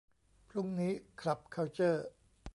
[0.49, 2.05] พรุ่งนี้ คลับ คัลเจอร์